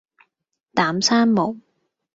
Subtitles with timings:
[0.73, 1.57] 膽生毛